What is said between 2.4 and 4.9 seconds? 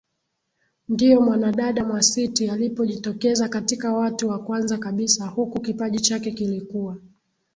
alipojitokeza katika watu wa kwanza